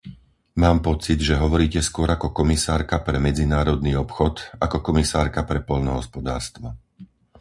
Mám 0.63 0.77
pocit, 0.87 1.17
že 1.27 1.37
hovoríte 1.43 1.77
skôr 1.89 2.09
ako 2.11 2.27
komisárka 2.39 2.97
pre 3.07 3.17
medzinárodný 3.27 3.93
obchod 4.03 4.33
ako 4.65 4.77
komisárka 4.87 5.41
pre 5.49 5.59
poľnohospodárstvo. 5.69 6.67